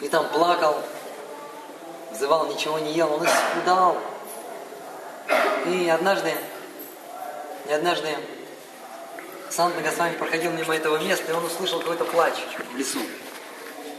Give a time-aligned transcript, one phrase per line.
[0.00, 0.76] И там плакал,
[2.10, 3.96] взывал, ничего не ел, он исхудал.
[5.66, 6.32] И однажды,
[7.68, 8.08] и однажды
[9.50, 12.34] Сант Госвами проходил мимо этого места, и он услышал какой-то плач
[12.72, 13.00] в лесу.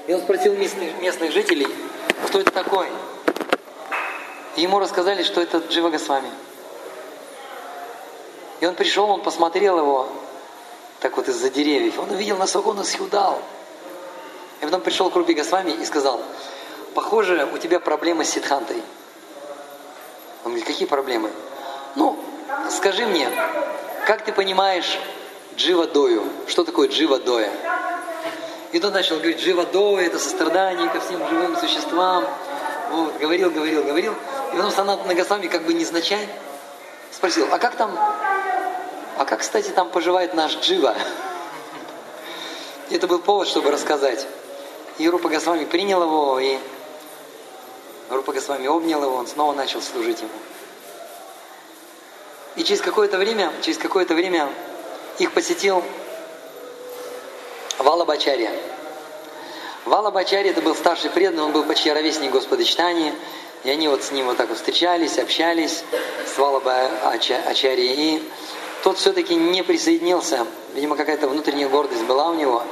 [0.07, 1.67] И он спросил местных, местных жителей,
[2.27, 2.87] кто это такой.
[4.55, 6.31] И ему рассказали, что это Джива Госвами.
[8.59, 10.09] И он пришел, он посмотрел его,
[10.99, 11.99] так вот из-за деревьев.
[11.99, 13.41] Он увидел, насколько он исхудал.
[14.61, 16.21] И потом пришел к Руби Госвами и сказал,
[16.93, 18.81] похоже, у тебя проблемы с ситхантой.
[20.43, 21.31] Он говорит, какие проблемы?
[21.95, 22.17] Ну,
[22.69, 23.29] скажи мне,
[24.05, 24.99] как ты понимаешь
[25.55, 26.23] джива дою?
[26.47, 27.51] Что такое джива доя?
[28.71, 32.25] И тот начал говорить, джива доя это сострадание ко всем живым существам.
[32.91, 34.13] Вот, говорил, говорил, говорил.
[34.53, 36.27] И потом Санат Нагасами как бы незначай
[37.11, 37.97] спросил, а как там
[39.17, 40.95] а как, кстати, там поживает наш Джива?
[42.89, 44.25] Это был повод, чтобы рассказать.
[45.01, 46.59] И Рупа Госвами принял его, и
[48.11, 50.29] Рупа Госвами обнял его, он снова начал служить ему.
[52.55, 54.47] И через какое-то время, через какое-то время
[55.17, 55.83] их посетил
[57.79, 58.51] Вала Бачарья.
[59.85, 63.15] Вала Бачарья это был старший преданный, он был почти ровесник Господа Читания.
[63.63, 65.83] И они вот с ним вот так вот встречались, общались
[66.31, 66.61] с Вала
[67.47, 67.95] Ачарьей.
[67.95, 68.23] И
[68.83, 72.63] тот все-таки не присоединился, видимо, какая-то внутренняя гордость была у него,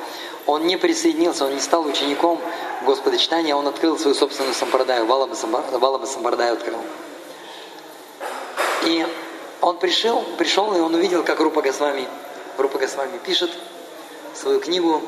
[0.50, 2.40] он не присоединился, он не стал учеником
[2.82, 6.80] Господа читания, он открыл свою собственную сампрадаю, Валаба Сампрадаю открыл.
[8.86, 9.06] И
[9.62, 12.08] он пришел, пришел, и он увидел, как Рупа Госвами,
[12.58, 13.52] Рупа Госвами пишет
[14.34, 15.02] свою книгу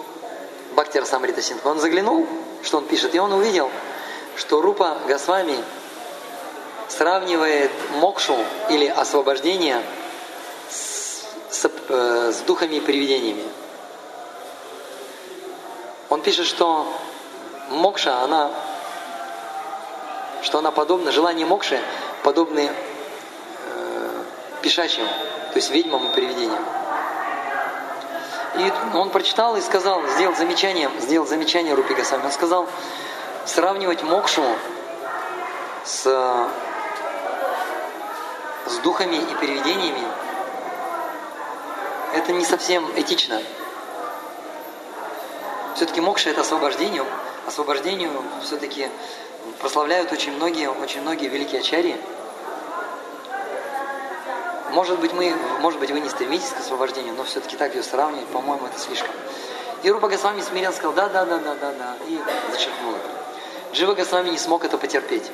[0.73, 1.67] Бхактира Самрита Синха.
[1.67, 2.27] Он заглянул,
[2.63, 3.69] что он пишет, и он увидел,
[4.35, 5.57] что Рупа Госвами
[6.89, 8.37] сравнивает мокшу
[8.69, 9.81] или освобождение–
[11.61, 13.43] с, э, с духами и привидениями.
[16.11, 16.85] Он пишет, что
[17.69, 18.51] мокша, она,
[20.41, 21.81] что она подобна, желание мокши
[22.21, 24.23] подобны э,
[24.61, 26.65] пешачьим, то есть ведьмам и привидениям.
[28.57, 32.25] И он прочитал и сказал, сделал замечание, сделал замечание Рупи Госвами.
[32.25, 32.67] Он сказал,
[33.45, 34.43] сравнивать мокшу
[35.85, 36.03] с,
[38.65, 40.03] с духами и привидениями
[42.13, 43.41] это не совсем этично.
[45.81, 47.03] Все-таки мокша это освобождение.
[47.47, 48.11] Освобождению
[48.43, 48.87] все-таки
[49.59, 51.99] прославляют очень многие, очень многие великие ачарьи.
[54.73, 58.27] Может быть, мы, может быть, вы не стремитесь к освобождению, но все-таки так ее сравнивать,
[58.27, 59.09] по-моему, это слишком.
[59.81, 62.19] И Рупа Госвами смиренно сказал, да, да, да, да, да, да, и
[62.51, 63.75] зачеркнул это.
[63.75, 65.31] Джива Госвами не смог это потерпеть.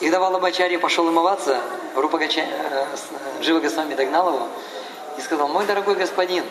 [0.00, 1.58] И когда Валабачарья пошел умываться,
[1.96, 2.42] Рупа Гача...
[2.42, 2.84] Э,
[3.40, 4.48] Джива Госвами догнал его
[5.16, 6.44] и сказал, мой дорогой господин,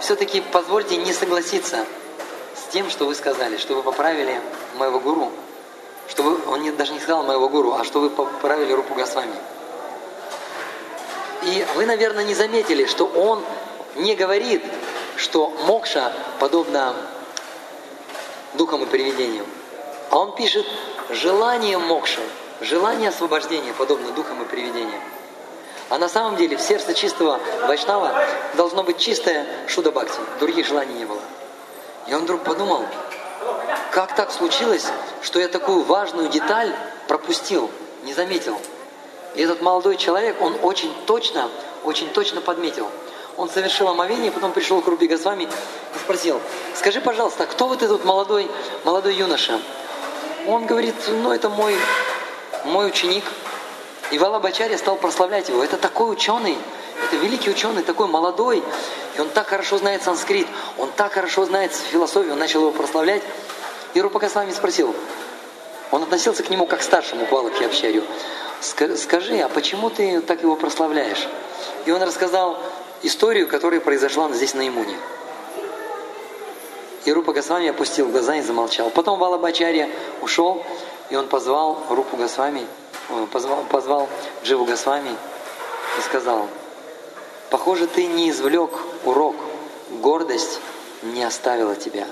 [0.00, 1.84] все-таки позвольте не согласиться
[2.54, 4.40] с тем, что вы сказали, что вы поправили
[4.76, 5.30] моего гуру,
[6.08, 9.34] что вы, он не, даже не сказал моего гуру, а что вы поправили Рупу Госвами.
[11.42, 13.42] И вы, наверное, не заметили, что он
[13.96, 14.62] не говорит,
[15.16, 16.94] что мокша подобно
[18.54, 19.46] духам и привидениям.
[20.10, 20.66] А он пишет
[21.10, 22.20] желание мокши–
[22.60, 25.00] Желание освобождения подобно духам и привидениям.
[25.90, 28.14] А на самом деле в сердце чистого вайшнава
[28.54, 30.18] должно быть чистое шуда бхакти.
[30.38, 31.20] Других желаний не было.
[32.06, 32.84] И он вдруг подумал,
[33.90, 34.86] как так случилось,
[35.22, 36.72] что я такую важную деталь
[37.08, 37.70] пропустил,
[38.04, 38.56] не заметил.
[39.34, 41.48] И этот молодой человек, он очень точно,
[41.84, 42.88] очень точно подметил.
[43.36, 46.40] Он совершил омовение, потом пришел к Руби Госвами и спросил,
[46.76, 48.48] скажи, пожалуйста, кто вот этот молодой,
[48.84, 49.60] молодой юноша?
[50.46, 51.76] Он говорит, ну это мой
[52.64, 53.24] мой ученик,
[54.10, 55.62] и Валабачарья стал прославлять его.
[55.62, 56.56] Это такой ученый,
[57.04, 58.62] это великий ученый, такой молодой,
[59.16, 60.46] и он так хорошо знает санскрит,
[60.78, 63.22] он так хорошо знает философию, он начал его прославлять.
[63.94, 64.94] И Рупа Госвами спросил,
[65.90, 68.04] он относился к нему как к старшему Балаке Общарю.
[68.60, 71.26] Скажи, а почему ты так его прославляешь?
[71.86, 72.58] И он рассказал
[73.02, 74.96] историю, которая произошла здесь на Имуне.
[77.06, 78.90] И Рупа Госвами опустил глаза и замолчал.
[78.90, 79.88] Потом Валабачарья
[80.20, 80.62] ушел,
[81.08, 82.66] и он позвал Рупу Госвами,
[83.32, 84.08] позвал, позвал
[84.44, 85.10] Дживу Госвами
[85.98, 86.48] и сказал,
[87.50, 88.70] похоже, ты не извлек
[89.04, 89.36] урок,
[89.90, 90.60] гордость
[91.02, 92.06] не оставила тебя.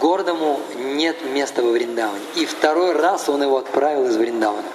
[0.00, 2.24] Гордому нет места во Вриндаване.
[2.36, 4.68] И второй раз он его отправил из Вриндавана.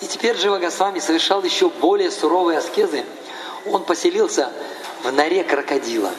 [0.00, 3.04] И теперь Джива Госвами совершал еще более суровые аскезы.
[3.66, 4.52] Он поселился
[5.02, 6.10] в норе крокодила.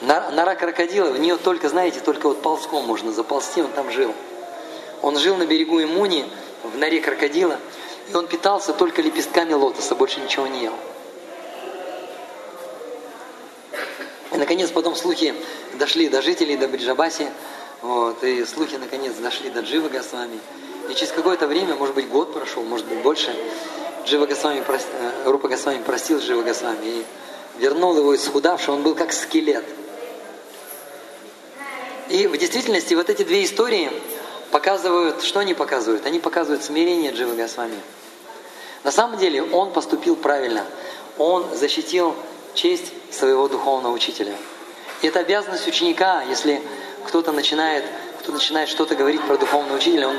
[0.00, 4.12] Нора крокодила, в нее только, знаете, только вот ползком можно заползти, он там жил.
[5.00, 6.26] Он жил на берегу Имуни,
[6.62, 7.58] в норе крокодила,
[8.10, 10.74] и он питался только лепестками лотоса, больше ничего не ел.
[14.42, 15.34] наконец, потом слухи
[15.74, 17.28] дошли до жителей, до Бриджабаси,
[17.80, 20.38] вот, и слухи, наконец, дошли до Дживы Госвами.
[20.90, 23.34] И через какое-то время, может быть, год прошел, может быть, больше,
[24.04, 27.04] Джива Госвами, э, Рупа Госвами простил Джива Госвами и
[27.58, 29.64] вернул его исхудавший, он был как скелет.
[32.08, 33.90] И в действительности вот эти две истории
[34.52, 36.06] показывают, что они показывают?
[36.06, 37.80] Они показывают смирение Джива Госвами.
[38.84, 40.64] На самом деле он поступил правильно.
[41.18, 42.14] Он защитил
[42.54, 44.34] честь своего духовного учителя.
[45.00, 46.62] И это обязанность ученика, если
[47.06, 47.84] кто-то начинает,
[48.20, 50.16] кто начинает что-то говорить про духовного учителя, он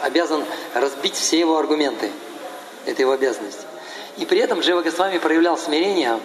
[0.00, 0.44] обязан
[0.74, 2.10] разбить все его аргументы.
[2.86, 3.66] Это его обязанность.
[4.16, 6.20] И при этом Джива Госвами проявлял смирение.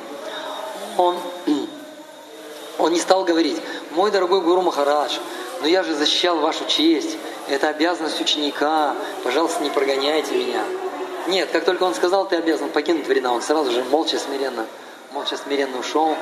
[0.97, 1.17] Он,
[2.77, 3.57] он не стал говорить,
[3.91, 5.17] мой дорогой Гуру Махарадж,
[5.61, 7.17] но я же защищал вашу честь,
[7.49, 10.63] это обязанность ученика, пожалуйста, не прогоняйте меня.
[11.27, 14.65] Нет, как только он сказал, ты обязан покинуть вреда, он сразу же молча, смиренно,
[15.11, 16.15] молча, смиренно ушел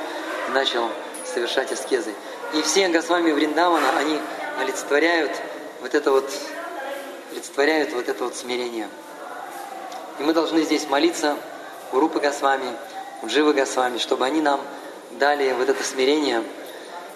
[0.48, 0.88] и начал
[1.24, 2.14] совершать аскезы.
[2.54, 4.18] И все Госвами Вриндавана, они
[4.60, 5.32] олицетворяют
[5.80, 6.30] вот это вот,
[7.32, 8.88] олицетворяют вот это вот смирение.
[10.18, 11.36] И мы должны здесь молиться
[11.92, 12.72] у Рупы Госвами,
[13.22, 14.60] у Дживы Госвами, чтобы они нам
[15.12, 16.42] дали вот это смирение,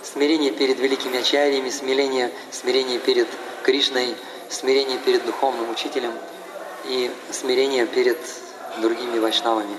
[0.03, 3.29] смирение перед великими ачарьями, смирение, смирение перед
[3.63, 4.17] Кришной,
[4.49, 6.13] смирение перед духовным учителем
[6.85, 8.19] и смирение перед
[8.79, 9.77] другими вайшнавами.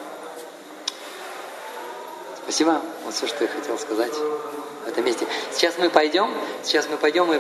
[2.43, 2.81] Спасибо.
[3.05, 5.25] Вот все, что я хотел сказать в этом месте.
[5.51, 6.31] Сейчас мы пойдем,
[6.63, 7.39] сейчас мы пойдем и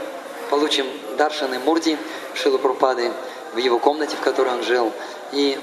[0.49, 1.97] получим Даршаны Мурти
[2.33, 3.11] Шилу Прупады
[3.53, 4.91] в его комнате, в которой он жил,
[5.31, 5.59] и,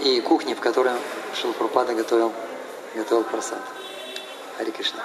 [0.00, 0.92] и кухне, в которой
[1.34, 2.32] Шилу Прупада готовил,
[2.94, 3.60] готовил просад.
[4.58, 5.02] Хари Кришна.